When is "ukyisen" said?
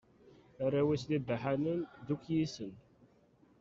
2.15-2.73